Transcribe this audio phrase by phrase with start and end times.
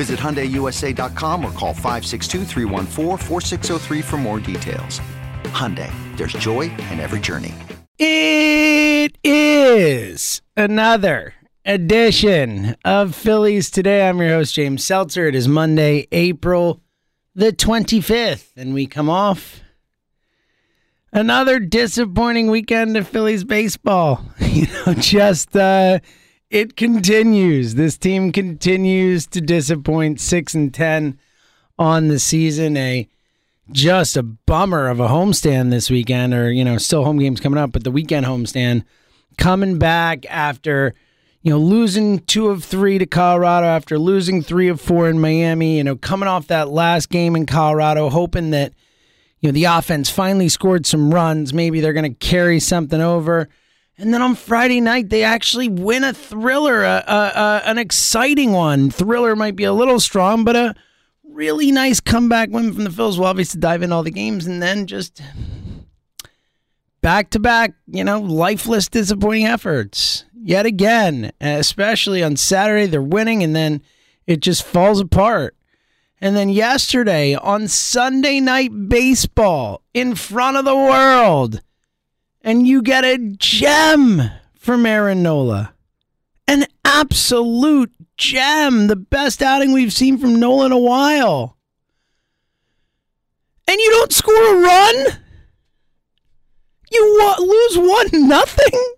[0.00, 2.46] Visit HyundaiUSA.com or call 562
[4.00, 4.98] for more details.
[5.52, 7.54] Hyundai, there's joy in every journey.
[7.98, 11.34] It is another
[11.66, 14.08] edition of Phillies Today.
[14.08, 15.26] I'm your host, James Seltzer.
[15.26, 16.80] It is Monday, April
[17.34, 19.60] the 25th, and we come off
[21.12, 24.24] another disappointing weekend of Phillies baseball.
[24.50, 26.00] You know, just uh,
[26.50, 27.76] it continues.
[27.76, 30.20] This team continues to disappoint.
[30.20, 31.18] Six and ten
[31.78, 32.76] on the season.
[32.76, 33.08] A
[33.70, 37.58] just a bummer of a homestand this weekend, or you know, still home games coming
[37.58, 38.84] up, but the weekend homestand
[39.38, 40.92] coming back after
[41.42, 45.76] you know losing two of three to Colorado, after losing three of four in Miami.
[45.76, 48.72] You know, coming off that last game in Colorado, hoping that
[49.38, 51.54] you know the offense finally scored some runs.
[51.54, 53.48] Maybe they're going to carry something over.
[54.00, 58.50] And then on Friday night, they actually win a thriller, a, a, a, an exciting
[58.50, 58.90] one.
[58.90, 60.74] Thriller might be a little strong, but a
[61.22, 63.18] really nice comeback win from the Phils.
[63.18, 65.20] We'll obviously dive in all the games and then just
[67.02, 71.30] back to back, you know, lifeless, disappointing efforts yet again.
[71.38, 73.82] Especially on Saturday, they're winning and then
[74.26, 75.54] it just falls apart.
[76.22, 81.60] And then yesterday on Sunday Night Baseball in front of the world
[82.42, 84.22] and you get a gem
[84.54, 85.74] from Aaron Nola.
[86.46, 88.86] An absolute gem.
[88.86, 91.56] The best outing we've seen from Nola in a while.
[93.68, 95.06] And you don't score a run?
[96.90, 98.94] You wa- lose one nothing?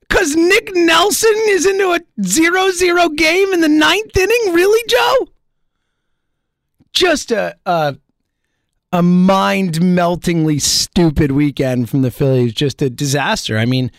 [0.00, 4.52] Because Nick Nelson is into a 0 0 game in the ninth inning?
[4.52, 5.28] Really, Joe?
[6.92, 7.96] Just a, a
[8.92, 13.56] a mind meltingly stupid weekend from the Phillies, just a disaster.
[13.56, 13.90] I mean,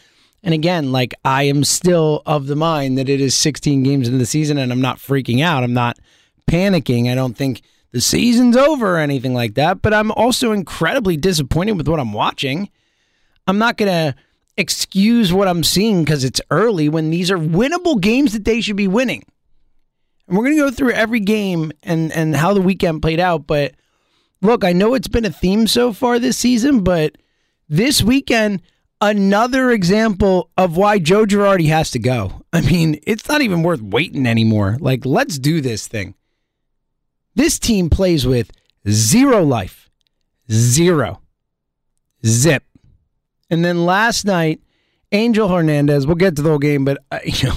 [0.44, 4.20] and again, like I am still of the mind that it is 16 games into
[4.20, 5.64] the season and I'm not freaking out.
[5.64, 5.98] I'm not
[6.48, 7.12] panicking.
[7.12, 7.62] I don't think
[7.92, 12.14] the season's over or anything like that, but I'm also incredibly disappointed with what I'm
[12.14, 12.70] watching.
[13.48, 14.16] I'm not going to
[14.58, 18.76] excuse what I'm seeing because it's early when these are winnable games that they should
[18.76, 19.24] be winning.
[20.28, 23.48] And we're going to go through every game and, and how the weekend played out,
[23.48, 23.74] but
[24.44, 27.18] look, I know it's been a theme so far this season, but
[27.70, 28.62] this weekend,
[29.02, 32.44] another example of why Joe Girardi has to go.
[32.52, 34.78] I mean, it's not even worth waiting anymore.
[34.80, 36.14] Like, let's do this thing.
[37.36, 38.52] This team plays with
[38.88, 39.90] zero life,
[40.52, 41.22] zero,
[42.26, 42.64] zip.
[43.50, 44.62] And then last night,
[45.12, 47.56] Angel Hernandez, we'll get to the whole game, but, uh, you know,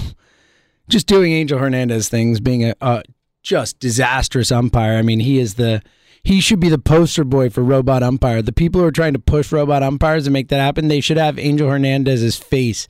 [0.89, 3.03] just doing Angel Hernandez things, being a, a
[3.43, 4.97] just disastrous umpire.
[4.97, 5.81] I mean, he is the
[6.27, 8.41] he should be the poster boy for robot umpire.
[8.41, 11.15] The people who are trying to push robot umpires and make that happen, they should
[11.15, 12.89] have Angel Hernandez's face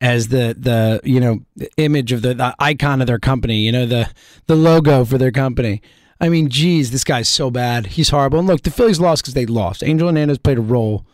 [0.00, 1.40] as the the you know
[1.78, 3.56] image of the, the icon of their company.
[3.56, 4.08] You know the
[4.46, 5.82] the logo for their company.
[6.20, 7.86] I mean, geez, this guy's so bad.
[7.86, 8.38] He's horrible.
[8.38, 9.82] And look, the Phillies lost because they lost.
[9.82, 11.04] Angel Hernandez played a role,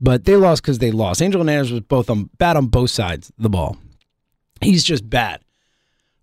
[0.00, 1.22] but they lost because they lost.
[1.22, 3.78] Angel Hernandez was both on bad on both sides of the ball.
[4.60, 5.42] He's just bad.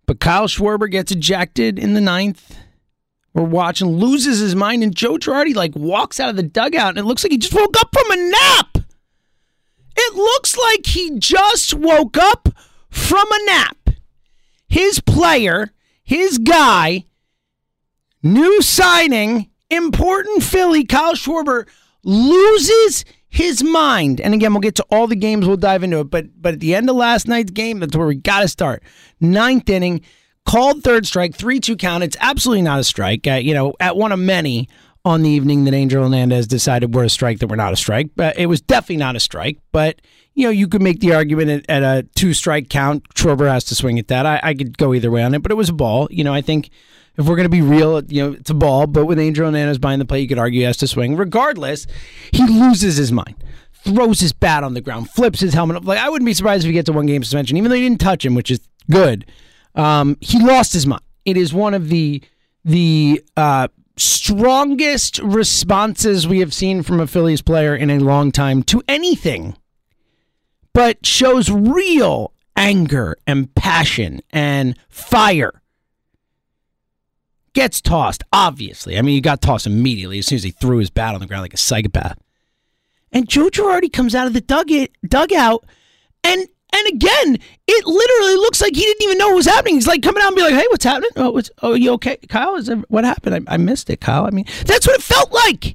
[0.06, 2.58] But Kyle Schwarber gets ejected in the ninth
[3.38, 6.98] we're watching, loses his mind, and Joe Girardi like walks out of the dugout, and
[6.98, 8.78] it looks like he just woke up from a nap.
[9.96, 12.50] It looks like he just woke up
[12.90, 13.90] from a nap.
[14.68, 15.72] His player,
[16.04, 17.06] his guy,
[18.24, 21.68] new signing, important Philly, Kyle Schwarber,
[22.04, 24.20] loses his mind.
[24.20, 26.10] And again, we'll get to all the games, we'll dive into it.
[26.10, 28.82] But but at the end of last night's game, that's where we got to start.
[29.20, 30.02] Ninth inning,
[30.48, 32.04] called third strike, 3 2 count.
[32.04, 33.28] It's absolutely not a strike.
[33.28, 34.68] Uh, you know, at one of many
[35.06, 38.10] on the evening that Angel Hernandez decided were a strike that were not a strike.
[38.16, 39.60] But it was definitely not a strike.
[39.72, 40.02] But,
[40.34, 43.08] you know, you could make the argument at, at a two strike count.
[43.14, 44.26] Schwarber has to swing at that.
[44.26, 46.08] I, I, could go either way on it, but it was a ball.
[46.12, 46.70] You know, I think
[47.18, 49.78] If we're going to be real, you know, it's a ball, but with Angel Hernandez
[49.78, 51.16] behind the plate, you could argue he has to swing.
[51.16, 51.88] Regardless,
[52.32, 53.36] he loses his mind,
[53.74, 55.78] throws his bat on the ground, flips his helmet.
[55.78, 55.86] Up.
[55.86, 57.82] Like I wouldn't be surprised if he gets a one game suspension, even though he
[57.84, 58.60] didn't touch him, which is
[58.90, 59.26] good.
[59.78, 61.04] Um, he lost his mind.
[61.24, 62.22] It is one of the
[62.66, 68.64] the uh, strongest responses we have seen from a Phillies player in a long time
[68.64, 69.56] to anything,
[70.74, 75.62] but shows real anger and passion and fire.
[77.54, 78.98] Gets tossed, obviously.
[78.98, 81.28] I mean, he got tossed immediately as soon as he threw his bat on the
[81.28, 82.20] ground like a psychopath.
[83.12, 85.66] And Joe Girardi comes out of the dugout, dugout
[86.24, 87.38] and and again,
[87.68, 89.76] it literally looks like he didn't even know what was happening.
[89.76, 91.12] He's like coming out and be like, "Hey, what's happening?
[91.16, 92.56] Oh, what's, oh, you okay, Kyle?
[92.56, 93.48] Is what happened?
[93.48, 94.26] I, I missed it, Kyle.
[94.26, 95.66] I mean, that's what it felt like.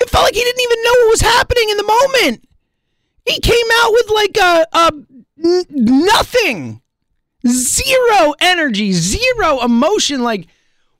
[0.00, 2.48] It felt like he didn't even know what was happening in the moment.
[3.26, 4.90] He came out with like a, a
[5.44, 6.82] n- nothing,
[7.46, 10.22] zero energy, zero emotion.
[10.22, 10.48] Like,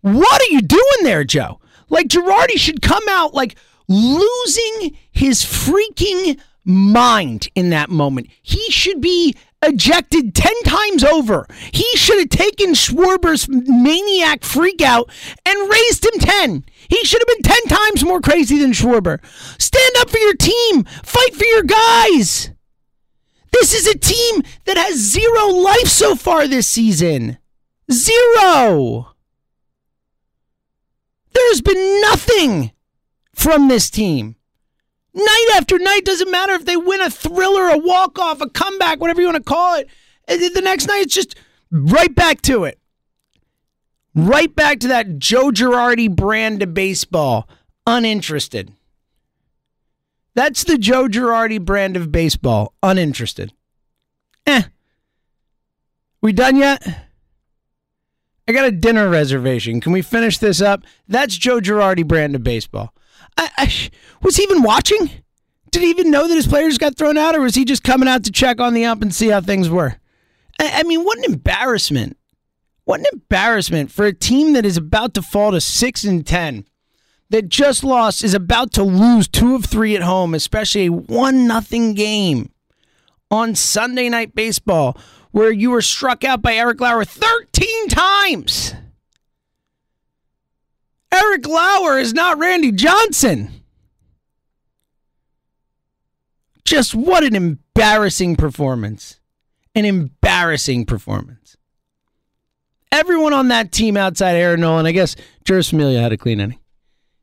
[0.02, 1.58] what are you doing there, Joe?
[1.88, 3.56] Like Girardi should come out like
[3.88, 8.28] losing his freaking mind in that moment.
[8.42, 11.46] He should be ejected 10 times over.
[11.72, 15.10] He should have taken Schwarber's maniac freakout
[15.46, 16.64] and raised him 10.
[16.88, 19.20] He should have been 10 times more crazy than Schwarber.
[19.60, 20.84] Stand up for your team.
[20.84, 22.50] Fight for your guys.
[23.52, 27.38] This is a team that has zero life so far this season.
[27.90, 29.14] Zero.
[31.32, 32.72] There's been nothing
[33.34, 34.36] from this team.
[35.14, 39.00] Night after night, doesn't matter if they win a thriller, a walk off, a comeback,
[39.00, 39.88] whatever you want to call it.
[40.26, 41.34] The next night, it's just
[41.70, 42.78] right back to it.
[44.14, 47.48] Right back to that Joe Girardi brand of baseball.
[47.86, 48.72] Uninterested.
[50.34, 52.72] That's the Joe Girardi brand of baseball.
[52.82, 53.52] Uninterested.
[54.46, 54.62] Eh.
[56.22, 56.86] We done yet?
[58.48, 59.80] I got a dinner reservation.
[59.80, 60.84] Can we finish this up?
[61.06, 62.94] That's Joe Girardi brand of baseball.
[63.36, 63.90] I, I,
[64.22, 65.10] was he even watching?
[65.70, 68.08] Did he even know that his players got thrown out, or was he just coming
[68.08, 69.96] out to check on the ump and see how things were?
[70.60, 72.16] I, I mean, what an embarrassment!
[72.84, 76.66] What an embarrassment for a team that is about to fall to six and ten,
[77.30, 81.46] that just lost, is about to lose two of three at home, especially a one
[81.46, 82.50] nothing game
[83.30, 84.98] on Sunday Night Baseball,
[85.30, 88.74] where you were struck out by Eric Lauer thirteen times.
[91.12, 93.50] Eric Lauer is not Randy Johnson.
[96.64, 99.20] Just what an embarrassing performance.
[99.74, 101.56] An embarrassing performance.
[102.90, 106.58] Everyone on that team outside Aaron Nolan, I guess Jeurys Familia had a clean inning.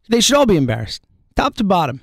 [0.08, 1.04] They should all be embarrassed,
[1.36, 2.02] top to bottom.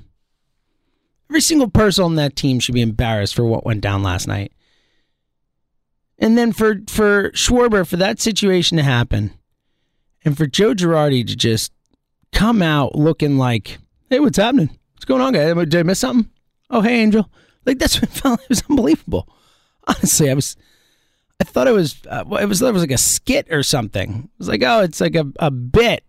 [1.28, 4.52] Every single person on that team should be embarrassed for what went down last night.
[6.18, 9.32] And then for for Schwarber for that situation to happen,
[10.24, 11.72] and for Joe Girardi to just
[12.32, 13.78] come out looking like,
[14.10, 14.70] hey, what's happening?
[14.94, 15.54] What's going on, guys?
[15.54, 16.30] Did I miss something?
[16.70, 17.30] Oh, hey, Angel.
[17.66, 18.40] Like that's what felt.
[18.42, 19.28] It was unbelievable.
[19.86, 20.56] Honestly, I was.
[21.38, 21.96] I thought it was.
[22.08, 22.62] Uh, it was.
[22.62, 24.24] It was like a skit or something.
[24.24, 26.04] It was like, oh, it's like a, a bit.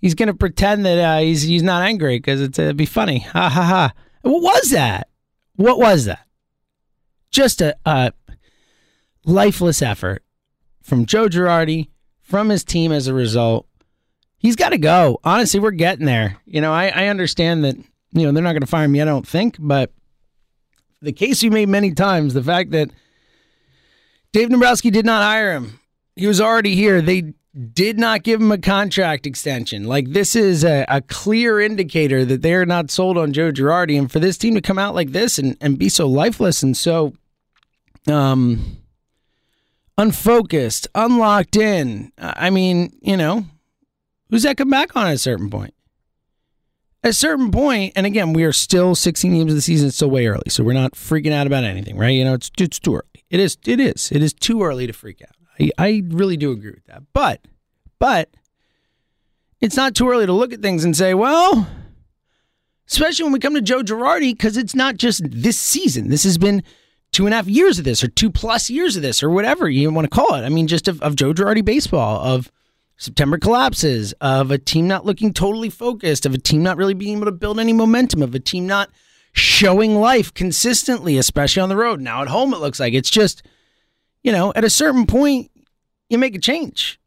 [0.00, 3.20] He's gonna pretend that uh, he's he's not angry because it'd be funny.
[3.20, 3.92] Ha ha ha.
[4.22, 5.08] What was that?
[5.56, 6.26] What was that?
[7.30, 8.12] Just a, a
[9.24, 10.22] lifeless effort
[10.82, 11.88] from Joe Girardi,
[12.20, 13.66] from his team as a result.
[14.38, 15.18] He's got to go.
[15.24, 16.36] Honestly, we're getting there.
[16.44, 17.76] You know, I, I understand that,
[18.12, 19.92] you know, they're not going to fire yet, I don't think, but
[21.02, 22.90] the case you made many times, the fact that
[24.32, 25.80] Dave Dombrowski did not hire him,
[26.14, 27.00] he was already here.
[27.00, 27.34] They
[27.72, 29.84] did not give him a contract extension.
[29.84, 33.98] Like, this is a, a clear indicator that they're not sold on Joe Girardi.
[33.98, 36.76] And for this team to come out like this and, and be so lifeless and
[36.76, 37.14] so
[38.08, 38.76] um,
[39.96, 43.46] unfocused, unlocked in, I mean, you know,
[44.30, 45.74] Who's that come back on at a certain point?
[47.02, 49.88] At a certain point, and again, we are still 16 games of the season.
[49.88, 52.08] It's still way early, so we're not freaking out about anything, right?
[52.08, 53.24] You know, it's it's too early.
[53.30, 53.56] It is.
[53.64, 54.10] It is.
[54.10, 55.36] It is too early to freak out.
[55.60, 57.02] I, I really do agree with that.
[57.12, 57.46] But,
[57.98, 58.30] but,
[59.60, 61.68] it's not too early to look at things and say, well,
[62.88, 66.08] especially when we come to Joe Girardi, because it's not just this season.
[66.08, 66.62] This has been
[67.12, 69.68] two and a half years of this, or two plus years of this, or whatever
[69.68, 70.44] you want to call it.
[70.44, 72.50] I mean, just of, of Joe Girardi baseball, of
[72.96, 77.16] September collapses, of a team not looking totally focused, of a team not really being
[77.16, 78.90] able to build any momentum, of a team not
[79.32, 82.00] showing life consistently, especially on the road.
[82.00, 83.42] Now at home, it looks like it's just,
[84.22, 85.50] you know, at a certain point,
[86.08, 86.98] you make a change.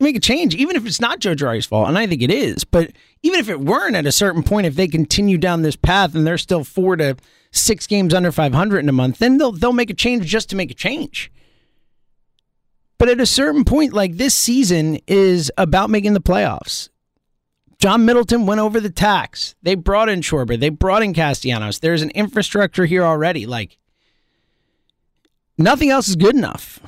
[0.00, 2.30] You make a change, even if it's not Joe Girardi's fault, and I think it
[2.30, 2.64] is.
[2.64, 6.14] But even if it weren't at a certain point, if they continue down this path
[6.14, 7.16] and they're still four to
[7.52, 10.56] six games under 500 in a month, then they'll they'll make a change just to
[10.56, 11.30] make a change.
[12.98, 16.88] But at a certain point, like this season is about making the playoffs.
[17.78, 19.54] John Middleton went over the tax.
[19.62, 20.58] They brought in Schwarber.
[20.58, 21.80] They brought in Castellanos.
[21.80, 23.46] There's an infrastructure here already.
[23.46, 23.78] Like
[25.58, 26.80] nothing else is good enough.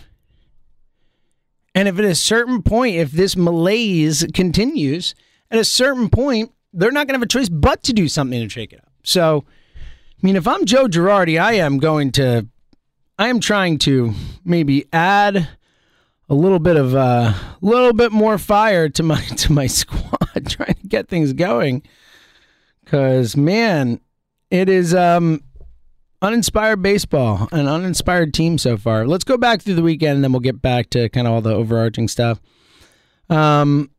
[1.75, 5.15] And if at a certain point, if this malaise continues,
[5.51, 8.41] at a certain point, they're not going to have a choice but to do something
[8.41, 8.93] to shake it up.
[9.03, 9.45] So,
[9.77, 12.47] I mean, if I'm Joe Girardi, I am going to,
[13.19, 15.49] I am trying to maybe add
[16.29, 20.47] a little bit of a uh, little bit more fire to my to my squad,
[20.49, 21.83] trying to get things going.
[22.87, 24.01] Cause man,
[24.51, 25.43] it is um
[26.23, 29.07] uninspired baseball, an uninspired team so far.
[29.07, 31.41] Let's go back through the weekend and then we'll get back to kind of all
[31.41, 32.41] the overarching stuff.
[33.29, 33.91] Um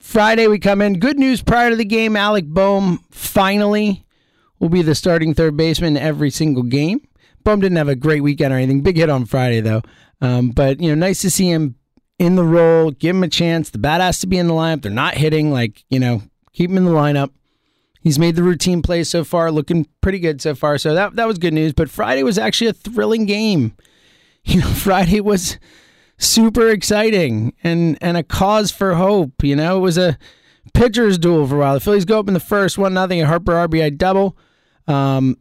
[0.00, 1.00] Friday we come in.
[1.00, 4.04] Good news prior to the game, Alec Bohm finally
[4.60, 7.00] will be the starting third baseman every single game.
[7.42, 8.82] Bohm didn't have a great weekend or anything.
[8.82, 9.82] Big hit on Friday though.
[10.20, 11.76] Um, but you know, nice to see him
[12.18, 12.90] in the role.
[12.90, 13.70] Give him a chance.
[13.70, 14.82] The bat has to be in the lineup.
[14.82, 15.52] They're not hitting.
[15.52, 17.30] Like you know, keep him in the lineup.
[18.00, 20.78] He's made the routine play so far, looking pretty good so far.
[20.78, 21.72] So that that was good news.
[21.72, 23.74] But Friday was actually a thrilling game.
[24.48, 25.58] You know, Friday was
[26.18, 29.42] super exciting and and a cause for hope.
[29.42, 30.16] You know, it was a
[30.72, 31.74] pitcher's duel for a while.
[31.74, 33.20] The Phillies go up in the first, one nothing.
[33.20, 34.36] A Harper RBI double.
[34.86, 35.36] Um,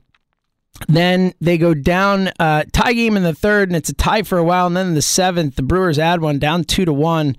[0.88, 4.38] then they go down uh, tie game in the third, and it's a tie for
[4.38, 4.68] a while.
[4.68, 7.36] And then in the seventh, the Brewers add one down two to one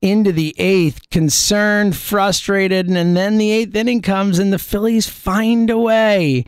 [0.00, 1.10] into the eighth.
[1.10, 6.44] Concerned, frustrated, and then the eighth inning comes, and the Phillies find a way.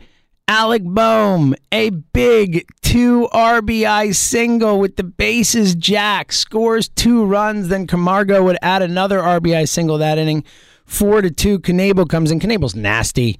[0.49, 7.67] Alec Bohm, a big two RBI single with the bases jack, scores two runs.
[7.67, 10.45] Then Camargo would add another RBI single that inning,
[10.85, 11.59] four to two.
[11.59, 12.39] Knebel comes in.
[12.39, 13.39] Knebel's nasty.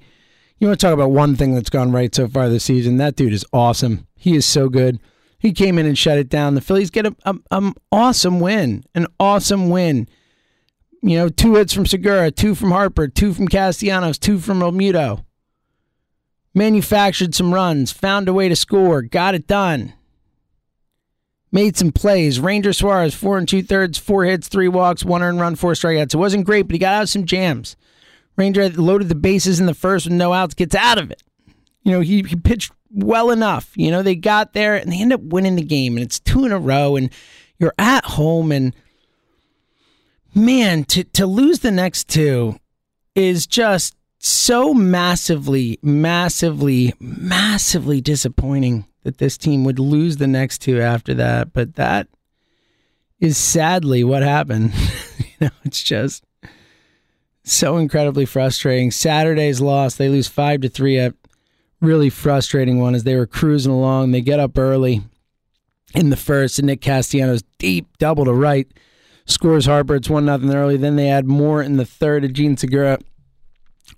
[0.58, 2.96] You want to talk about one thing that's gone right so far this season?
[2.96, 4.06] That dude is awesome.
[4.16, 4.98] He is so good.
[5.38, 6.54] He came in and shut it down.
[6.56, 10.08] The Phillies get an awesome win, an awesome win.
[11.00, 15.24] You know, two hits from Segura, two from Harper, two from Castellanos, two from Realmuto.
[16.54, 19.92] Manufactured some runs, found a way to score, got it done.
[21.52, 22.40] Made some plays.
[22.40, 26.14] Ranger Suarez, four and two thirds, four hits, three walks, one earned run, four strikeouts.
[26.14, 27.76] It wasn't great, but he got out some jams.
[28.38, 31.22] Ranger loaded the bases in the first with no outs, gets out of it.
[31.82, 33.72] You know, he, he pitched well enough.
[33.74, 36.44] You know, they got there and they end up winning the game, and it's two
[36.44, 37.10] in a row, and
[37.58, 38.74] you're at home, and
[40.34, 42.58] man, to to lose the next two
[43.16, 50.80] is just so massively, massively, massively disappointing that this team would lose the next two
[50.80, 51.52] after that.
[51.52, 52.06] But that
[53.18, 54.72] is sadly what happened.
[55.18, 56.24] you know, it's just
[57.48, 58.90] so incredibly frustrating.
[58.90, 60.98] Saturday's loss, they lose five to three.
[60.98, 61.14] A
[61.80, 64.10] really frustrating one as they were cruising along.
[64.10, 65.02] They get up early
[65.94, 68.68] in the first, and Nick Castellanos deep double to right
[69.26, 69.96] scores Harper.
[69.96, 70.76] It's one nothing early.
[70.76, 72.24] Then they add more in the third.
[72.24, 72.98] A Jean Segura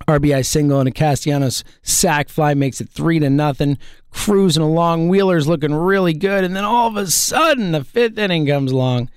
[0.07, 3.79] RBI single and a Castellanos sac fly makes it three to nothing.
[4.11, 8.47] Cruising along, Wheeler's looking really good, and then all of a sudden the fifth inning
[8.47, 9.09] comes along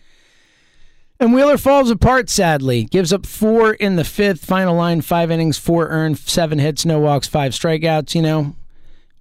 [1.20, 2.84] and Wheeler falls apart sadly.
[2.86, 4.44] Gives up four in the fifth.
[4.44, 8.16] Final line, five innings, four earned, seven hits, no walks, five strikeouts.
[8.16, 8.56] You know,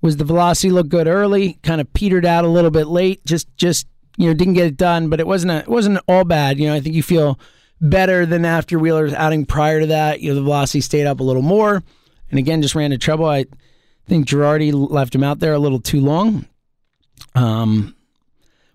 [0.00, 1.58] was the velocity look good early?
[1.62, 3.24] Kind of petered out a little bit late.
[3.24, 5.08] Just, just you know, didn't get it done.
[5.08, 6.58] But it wasn't a, it wasn't all bad.
[6.58, 7.38] You know, I think you feel
[7.80, 10.20] better than after Wheeler's outing prior to that.
[10.20, 11.82] You know, the velocity stayed up a little more,
[12.30, 13.26] and again, just ran into trouble.
[13.26, 13.46] I
[14.06, 16.46] think Girardi left him out there a little too long.
[17.34, 17.94] Um,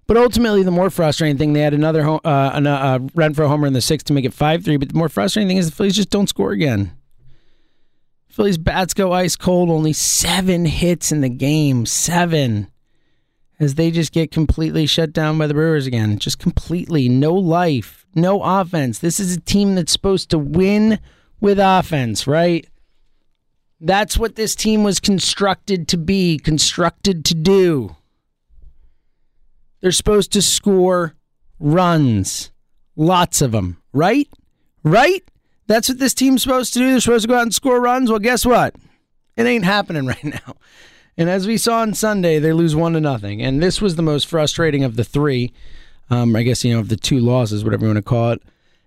[0.07, 3.73] but ultimately, the more frustrating thing, they had another uh, a uh, Renfroe homer in
[3.73, 4.77] the sixth to make it 5 3.
[4.77, 6.93] But the more frustrating thing is the Phillies just don't score again.
[8.29, 11.85] Phillies bats go ice cold, only seven hits in the game.
[11.85, 12.71] Seven.
[13.59, 16.19] As they just get completely shut down by the Brewers again.
[16.19, 17.09] Just completely.
[17.09, 18.99] No life, no offense.
[18.99, 20.99] This is a team that's supposed to win
[21.41, 22.65] with offense, right?
[23.81, 27.95] That's what this team was constructed to be, constructed to do.
[29.81, 31.15] They're supposed to score
[31.59, 32.51] runs,
[32.95, 34.27] lots of them, right?
[34.83, 35.23] Right?
[35.67, 36.91] That's what this team's supposed to do.
[36.91, 38.09] They're supposed to go out and score runs.
[38.09, 38.75] Well, guess what?
[39.35, 40.55] It ain't happening right now.
[41.17, 43.41] And as we saw on Sunday, they lose one to nothing.
[43.41, 45.51] And this was the most frustrating of the three.
[46.09, 48.41] Um, I guess you know of the two losses, whatever you want to call it,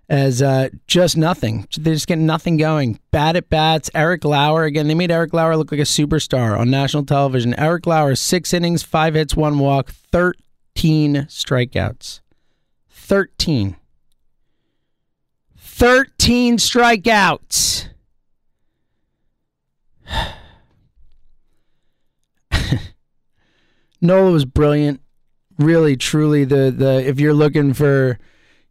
[0.08, 1.66] as uh, just nothing.
[1.76, 2.98] They just get nothing going.
[3.10, 3.90] Bad at bats.
[3.94, 4.88] Eric Lauer again.
[4.88, 7.52] They made Eric Lauer look like a superstar on national television.
[7.58, 10.40] Eric Lauer, six innings, five hits, one walk, thirteen
[10.74, 12.20] 13 strikeouts.
[12.88, 13.76] 13.
[15.56, 17.88] 13 strikeouts.
[24.00, 25.00] Nola was brilliant.
[25.58, 28.18] really, truly, the the if you're looking for,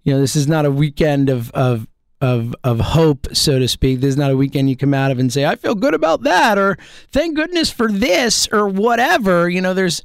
[0.03, 1.87] you know, this is not a weekend of of
[2.21, 3.99] of of hope, so to speak.
[4.01, 6.23] This is not a weekend you come out of and say, "I feel good about
[6.23, 6.77] that," or
[7.11, 9.47] "Thank goodness for this," or whatever.
[9.49, 10.01] You know, there's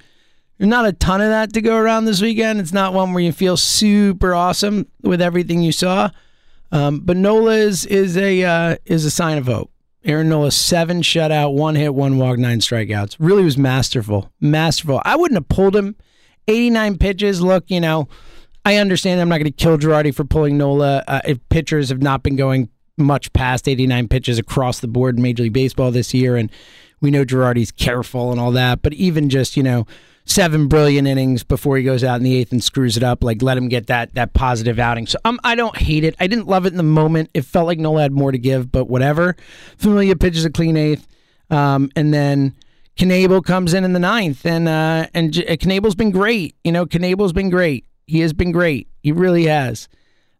[0.59, 2.61] not a ton of that to go around this weekend.
[2.61, 6.11] It's not one where you feel super awesome with everything you saw.
[6.73, 9.71] Um, but Nola is is a uh, is a sign of hope.
[10.05, 13.17] Aaron Nola seven shutout, one hit, one walk, nine strikeouts.
[13.19, 15.01] Really was masterful, masterful.
[15.05, 15.97] I wouldn't have pulled him.
[16.47, 17.41] Eighty nine pitches.
[17.41, 18.09] Look, you know,
[18.65, 21.05] I understand I'm not going to kill Girardi for pulling Nola.
[21.07, 25.23] Uh, if pitchers have not been going much past 89 pitches across the board in
[25.23, 26.51] Major League Baseball this year, and
[27.01, 28.83] we know Girardi's careful and all that.
[28.83, 29.87] But even just you know
[30.25, 33.23] seven brilliant innings before he goes out in the eighth and screws it up.
[33.23, 35.07] Like let him get that that positive outing.
[35.07, 36.15] So um, I don't hate it.
[36.19, 37.31] I didn't love it in the moment.
[37.35, 39.37] It felt like Nola had more to give, but whatever.
[39.79, 41.07] Familia pitches a clean eighth,
[41.51, 42.55] um, and then.
[42.97, 46.55] Knebel comes in in the ninth, and uh, and J- Knebel's been great.
[46.63, 47.85] You know, Knebel's been great.
[48.07, 48.87] He has been great.
[49.03, 49.89] He really has.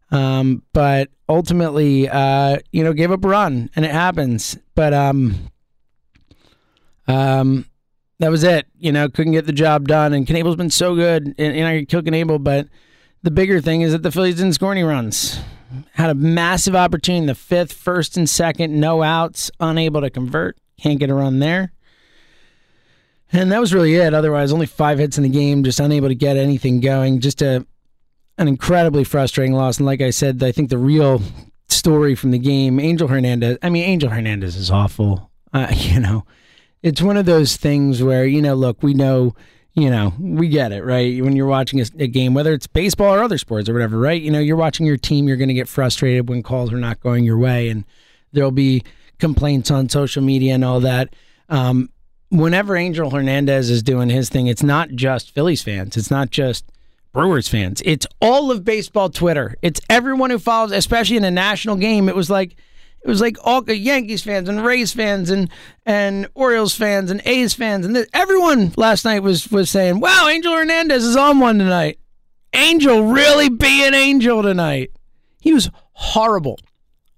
[0.09, 4.57] Um, but ultimately, uh, you know, gave up a run, and it happens.
[4.73, 5.35] But um,
[7.07, 7.65] um,
[8.19, 8.67] that was it.
[8.77, 10.13] You know, couldn't get the job done.
[10.13, 12.67] And Knebel's been so good, and, and I could kill Knebel, but
[13.23, 15.39] the bigger thing is that the Phillies didn't score any runs.
[15.93, 20.57] Had a massive opportunity in the fifth, first and second, no outs, unable to convert.
[20.79, 21.73] Can't get a run there.
[23.33, 24.13] And that was really it.
[24.13, 27.19] Otherwise, only five hits in the game, just unable to get anything going.
[27.19, 27.65] Just a
[28.37, 29.77] an incredibly frustrating loss.
[29.77, 31.21] And like I said, I think the real
[31.67, 33.57] story from the game, Angel Hernandez.
[33.61, 35.31] I mean, Angel Hernandez is awful.
[35.53, 36.25] Uh, you know,
[36.85, 39.33] it's one of those things where you know, look, we know,
[39.73, 41.19] you know, we get it, right?
[41.19, 44.21] When you're watching a, a game, whether it's baseball or other sports or whatever, right?
[44.21, 46.99] You know, you're watching your team, you're going to get frustrated when calls are not
[46.99, 47.85] going your way, and
[48.33, 48.83] there'll be
[49.17, 51.15] complaints on social media and all that.
[51.49, 51.89] Um,
[52.29, 55.97] whenever Angel Hernandez is doing his thing, it's not just Phillies fans.
[55.97, 56.65] It's not just
[57.13, 57.81] Brewers fans.
[57.83, 59.55] It's all of baseball Twitter.
[59.63, 62.09] It's everyone who follows, especially in a national game.
[62.09, 62.55] It was like
[63.05, 65.47] it was like all the Yankees fans and Rays fans and
[65.85, 70.51] and Orioles fans and A's fans and everyone last night was was saying, "Wow, Angel
[70.51, 71.99] Hernandez is on one tonight.
[72.53, 74.89] Angel really being Angel tonight."
[75.39, 76.59] He was horrible.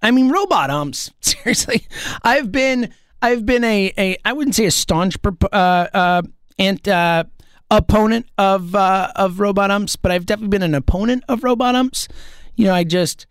[0.02, 1.10] I mean, robot umps.
[1.22, 1.88] Seriously,
[2.22, 6.22] I've been I've been a, a I wouldn't say a staunch uh, uh,
[6.60, 7.24] ant, uh,
[7.72, 12.10] opponent of uh, of robot umps, but I've definitely been an opponent of robot umps.
[12.56, 13.26] You know, I just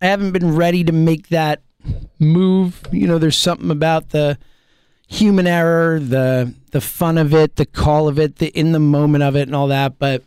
[0.00, 1.62] I haven't been ready to make that
[2.18, 2.82] move.
[2.92, 4.38] You know, there's something about the
[5.08, 9.24] human error, the the fun of it, the call of it, the in the moment
[9.24, 9.98] of it, and all that.
[9.98, 10.22] But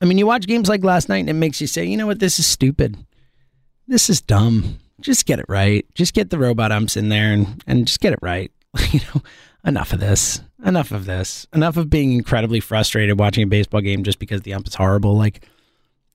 [0.00, 2.06] I mean, you watch games like last night, and it makes you say, you know
[2.06, 2.96] what, this is stupid.
[3.86, 4.78] This is dumb.
[5.00, 5.86] Just get it right.
[5.94, 8.50] Just get the robot umps in there and and just get it right.
[8.90, 9.22] you know,
[9.64, 10.40] enough of this.
[10.64, 11.46] Enough of this.
[11.52, 15.16] Enough of being incredibly frustrated watching a baseball game just because the ump is horrible.
[15.16, 15.46] Like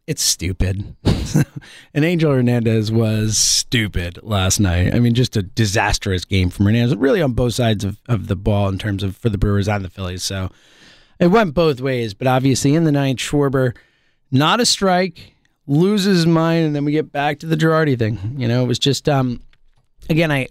[0.08, 0.96] it's stupid.
[1.94, 4.94] and Angel Hernandez was stupid last night.
[4.94, 8.36] I mean, just a disastrous game from Hernandez, really on both sides of, of the
[8.36, 10.24] ball in terms of for the Brewers and the Phillies.
[10.24, 10.50] So
[11.20, 12.13] it went both ways.
[12.13, 13.76] But obviously, in the ninth, Schwarber,
[14.32, 15.36] not a strike,
[15.68, 18.36] loses his mind, and then we get back to the Girardi thing.
[18.38, 19.42] You know, it was just, um,
[20.10, 20.48] again, I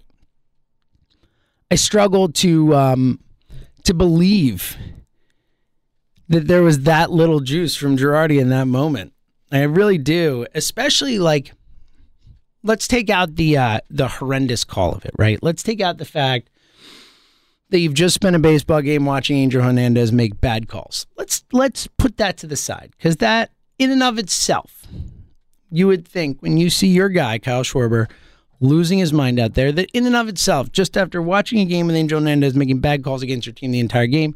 [1.69, 3.19] I struggled to um,
[3.83, 4.77] to believe
[6.29, 9.13] that there was that little juice from Girardi in that moment.
[9.55, 11.53] I really do, especially like
[12.63, 15.41] let's take out the uh, the horrendous call of it, right?
[15.41, 16.49] Let's take out the fact
[17.69, 21.05] that you've just spent a baseball game watching Angel Hernandez make bad calls.
[21.17, 24.87] Let's let's put that to the side because that in and of itself,
[25.69, 28.09] you would think when you see your guy Kyle Schwarber
[28.59, 31.87] losing his mind out there, that in and of itself, just after watching a game
[31.87, 34.35] with Angel Hernandez making bad calls against your team the entire game,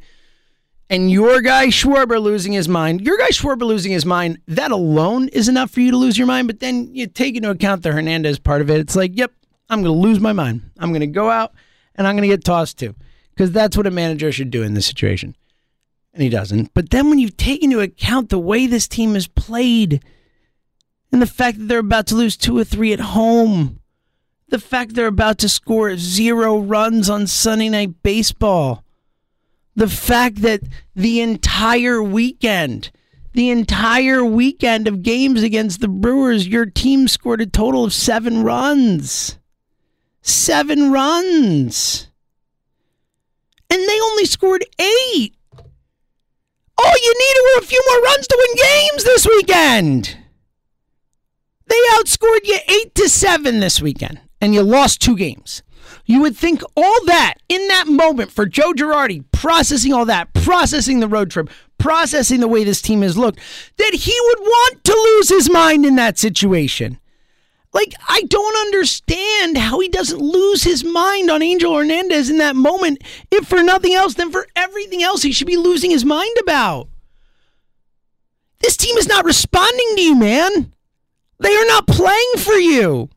[0.89, 5.27] and your guy Schwarber losing his mind, your guy Schwarber losing his mind, that alone
[5.29, 6.47] is enough for you to lose your mind.
[6.47, 8.79] But then you take into account the Hernandez part of it.
[8.79, 9.31] It's like, yep,
[9.69, 10.69] I'm going to lose my mind.
[10.79, 11.53] I'm going to go out
[11.95, 12.95] and I'm going to get tossed too.
[13.31, 15.35] Because that's what a manager should do in this situation.
[16.13, 16.73] And he doesn't.
[16.73, 20.03] But then when you take into account the way this team is played
[21.11, 23.79] and the fact that they're about to lose two or three at home,
[24.47, 28.83] the fact they're about to score zero runs on Sunday Night Baseball
[29.77, 30.61] the fact that
[30.95, 32.89] the entire weekend,
[33.33, 38.43] the entire weekend of games against the Brewers, your team scored a total of seven
[38.43, 39.37] runs.
[40.23, 42.09] Seven runs.
[43.69, 45.35] And they only scored eight.
[46.79, 50.17] All you needed were a few more runs to win games this weekend.
[51.67, 55.61] They outscored you eight to seven this weekend, and you lost two games.
[56.09, 61.01] You would think all that in that moment for Joe Girardi, processing all that, processing
[61.01, 63.39] the road trip, processing the way this team has looked,
[63.77, 66.97] that he would want to lose his mind in that situation.
[67.73, 72.55] Like, I don't understand how he doesn't lose his mind on Angel Hernandez in that
[72.55, 76.37] moment, if for nothing else, then for everything else he should be losing his mind
[76.41, 76.87] about.
[78.61, 80.73] This team is not responding to you, man.
[81.39, 83.09] They are not playing for you.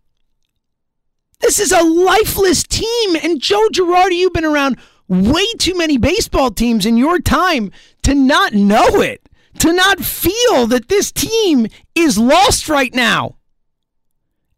[1.41, 3.17] This is a lifeless team.
[3.23, 7.73] And Joe Girardi, you've been around way too many baseball teams in your time
[8.03, 13.37] to not know it, to not feel that this team is lost right now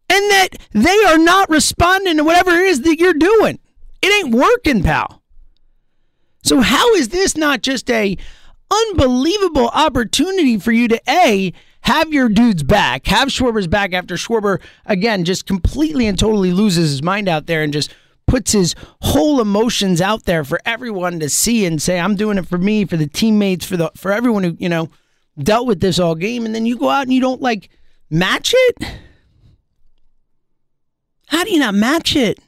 [0.09, 3.59] and that they are not responding to whatever it is that you're doing.
[4.01, 5.23] It ain't working, pal.
[6.43, 8.17] So how is this not just a
[8.69, 14.59] unbelievable opportunity for you to a have your dudes back, have Schwarber's back after Schwarber
[14.85, 17.93] again just completely and totally loses his mind out there and just
[18.25, 22.47] puts his whole emotions out there for everyone to see and say, I'm doing it
[22.47, 24.89] for me, for the teammates, for the for everyone who, you know,
[25.37, 27.69] dealt with this all game, and then you go out and you don't like
[28.09, 28.87] match it?
[31.27, 32.39] How do you not match it?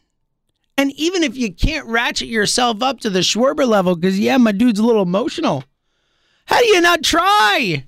[0.78, 4.52] And even if you can't ratchet yourself up to the Schwarber level, because yeah, my
[4.52, 5.64] dude's a little emotional.
[6.46, 7.86] How do you not try?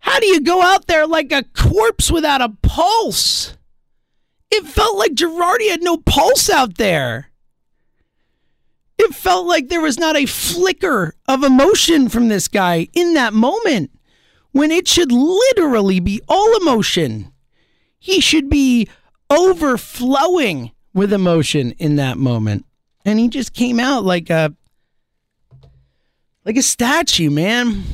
[0.00, 3.56] How do you go out there like a corpse without a pulse?
[4.50, 7.30] It felt like Girardi had no pulse out there.
[8.98, 13.32] It felt like there was not a flicker of emotion from this guy in that
[13.32, 13.90] moment
[14.52, 17.32] when it should literally be all emotion.
[17.98, 18.88] He should be
[19.30, 22.66] overflowing with emotion in that moment.
[23.04, 24.54] And he just came out like a
[26.44, 27.84] like a statue, man.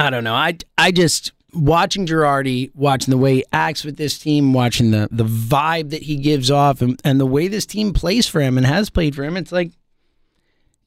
[0.00, 0.34] I don't know.
[0.34, 5.08] I I just watching Girardi, watching the way he acts with this team, watching the
[5.10, 8.56] the vibe that he gives off and, and the way this team plays for him
[8.56, 9.72] and has played for him, it's like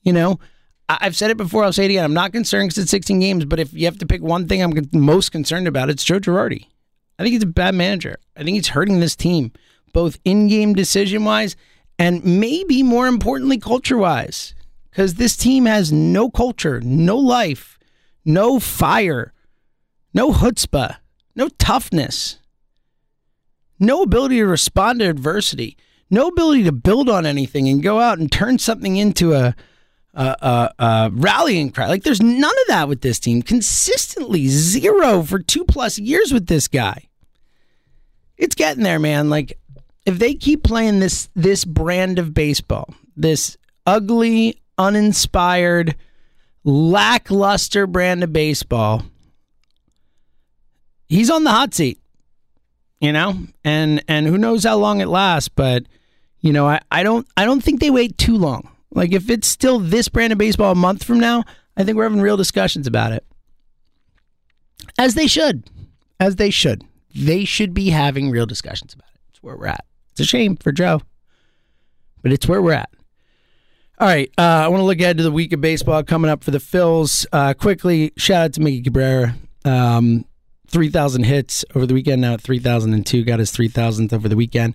[0.02, 0.39] you know,
[0.89, 2.04] I've said it before, I'll say it again.
[2.04, 4.62] I'm not concerned because it's 16 games, but if you have to pick one thing
[4.62, 6.65] I'm most concerned about, it's Joe Girardi.
[7.17, 8.17] I think he's a bad manager.
[8.36, 9.54] I think he's hurting this team,
[9.93, 11.56] both in game decision wise
[11.97, 14.56] and maybe more importantly, culture wise.
[14.89, 17.72] Because this team has no culture, no life,
[18.25, 19.33] no fire,
[20.13, 20.97] no chutzpah,
[21.36, 22.39] no toughness,
[23.79, 25.77] no ability to respond to adversity,
[26.09, 29.55] no ability to build on anything and go out and turn something into a,
[30.13, 31.88] a, a, a rallying cry.
[31.88, 33.41] Like there's none of that with this team.
[33.41, 37.09] Consistently zero for two plus years with this guy.
[38.38, 39.29] It's getting there, man.
[39.29, 39.59] Like
[40.05, 45.95] if they keep playing this this brand of baseball, this ugly, uninspired,
[46.63, 49.04] lackluster brand of baseball,
[51.08, 51.99] he's on the hot seat.
[52.99, 53.38] You know?
[53.63, 55.84] And and who knows how long it lasts, but
[56.39, 58.69] you know, I, I don't I don't think they wait too long.
[58.91, 61.43] Like if it's still this brand of baseball a month from now,
[61.76, 63.26] I think we're having real discussions about it.
[64.97, 65.69] As they should.
[66.19, 66.84] As they should.
[67.15, 69.19] They should be having real discussions about it.
[69.30, 69.86] It's where we're at.
[70.12, 71.02] It's a shame for Joe,
[72.21, 72.89] but it's where we're at.
[73.99, 76.43] All right, uh, I want to look ahead to the week of baseball coming up
[76.43, 77.27] for the Phils.
[77.32, 79.36] Uh, quickly, shout out to Miggy Cabrera.
[79.65, 80.25] Um,
[80.67, 83.23] 3,000 hits over the weekend, now at 3,002.
[83.23, 84.73] Got his 3,000th over the weekend.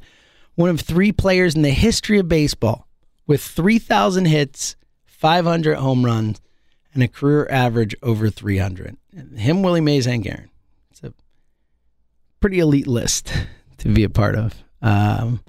[0.55, 2.87] One of three players in the history of baseball
[3.27, 6.41] with 3,000 hits, 500 home runs,
[6.95, 8.97] and a career average over 300.
[9.37, 10.51] Him, Willie Mays, and Aaron.
[10.93, 11.13] It's a
[12.39, 13.33] pretty elite list
[13.79, 14.55] to be a part of.
[14.81, 15.41] Um,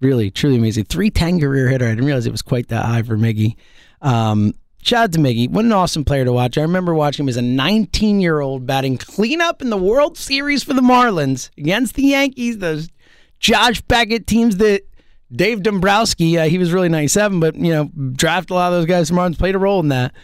[0.00, 0.84] really, truly amazing.
[0.84, 1.86] 310 career hitter.
[1.86, 3.56] I didn't realize it was quite that high for Miggy.
[4.00, 5.50] Um, shout out to Miggy.
[5.50, 6.58] What an awesome player to watch.
[6.58, 10.62] I remember watching him as a 19 year old batting cleanup in the World Series
[10.62, 12.88] for the Marlins against the Yankees, those
[13.40, 14.82] Josh Beckett teams that
[15.30, 18.86] Dave Dombrowski, uh, he was really 97, but, you know, draft a lot of those
[18.86, 20.14] guys from Marlins, played a role in that.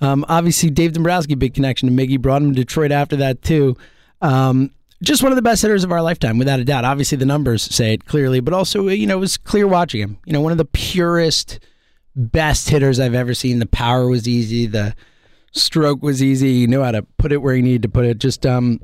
[0.00, 3.76] Um, obviously, Dave Dombrowski, big connection to Miggy, brought him to Detroit after that, too.
[4.22, 4.70] Um,
[5.04, 6.84] just one of the best hitters of our lifetime, without a doubt.
[6.84, 10.18] Obviously, the numbers say it clearly, but also, you know, it was clear watching him.
[10.24, 11.60] You know, one of the purest,
[12.16, 13.58] best hitters I've ever seen.
[13.58, 14.94] The power was easy, the
[15.52, 16.60] stroke was easy.
[16.60, 18.18] He knew how to put it where he needed to put it.
[18.18, 18.80] Just, um,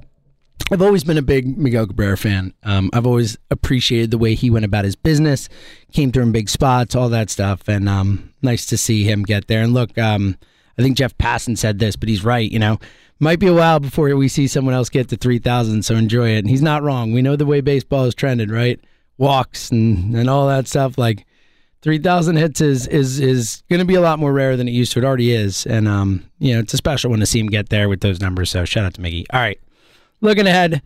[0.72, 2.54] I've always been a big Miguel Cabrera fan.
[2.62, 5.48] Um, I've always appreciated the way he went about his business,
[5.92, 9.48] came through in big spots, all that stuff, and um, nice to see him get
[9.48, 9.62] there.
[9.62, 10.36] And look, um,
[10.78, 12.48] I think Jeff Passan said this, but he's right.
[12.48, 12.78] You know,
[13.20, 16.38] might be a while before we see someone else get to 3,000, so enjoy it.
[16.38, 17.12] And he's not wrong.
[17.12, 18.80] We know the way baseball is trended, right?
[19.18, 20.96] Walks and, and all that stuff.
[20.96, 21.26] Like
[21.82, 24.92] 3,000 hits is is is going to be a lot more rare than it used
[24.92, 24.98] to.
[25.00, 25.66] It already is.
[25.66, 28.20] And, um, you know, it's a special one to see him get there with those
[28.20, 28.50] numbers.
[28.50, 29.26] So shout out to Miggy.
[29.32, 29.60] All right.
[30.22, 30.82] Looking ahead,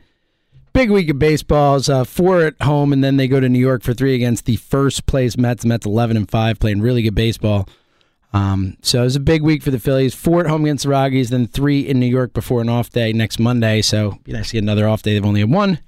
[0.73, 1.89] big week of baseballs.
[1.89, 4.57] Uh, four at home, and then they go to New York for three against the
[4.57, 5.65] first place Mets.
[5.65, 7.69] Mets eleven and five, playing really good baseball.
[8.35, 10.13] Um, so it was a big week for the Phillies.
[10.13, 13.13] Four at home against the Rockies, then three in New York before an off day
[13.13, 13.81] next Monday.
[13.81, 15.15] So you nice to get another off day.
[15.15, 15.79] They've only had one.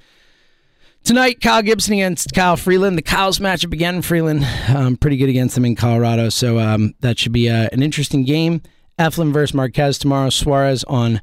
[1.02, 2.96] Tonight, Kyle Gibson against Kyle Freeland.
[2.96, 4.00] The Kyle's matchup again.
[4.00, 7.82] Freeland um, pretty good against them in Colorado, so um, that should be uh, an
[7.82, 8.62] interesting game.
[8.98, 10.30] Eflin versus Marquez tomorrow.
[10.30, 11.20] Suarez on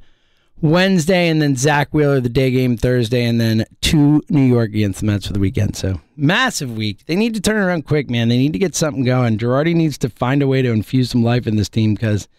[0.63, 5.01] Wednesday, and then Zack Wheeler the day game Thursday, and then two New York against
[5.01, 5.75] the Mets for the weekend.
[5.75, 7.05] So massive week.
[7.05, 8.29] They need to turn around quick, man.
[8.29, 9.37] They need to get something going.
[9.37, 12.29] Girardi needs to find a way to infuse some life in this team because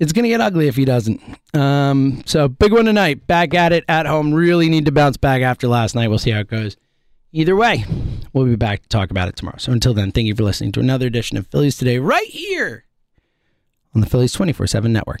[0.00, 1.22] it's going to get ugly if he doesn't.
[1.54, 3.28] Um, so big one tonight.
[3.28, 4.34] Back at it at home.
[4.34, 6.08] Really need to bounce back after last night.
[6.08, 6.76] We'll see how it goes.
[7.30, 7.84] Either way,
[8.32, 9.58] we'll be back to talk about it tomorrow.
[9.58, 12.86] So until then, thank you for listening to another edition of Phillies Today right here
[13.94, 15.20] on the Phillies 24 7 network.